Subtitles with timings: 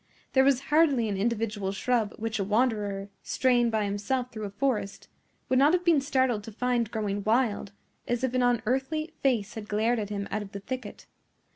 [0.33, 5.07] There was hardly an individual shrub which a wanderer, straying by himself through a forest,
[5.47, 7.71] would not have been startled to find growing wild,
[8.07, 11.05] as if an unearthly face had glared at him out of the thicket.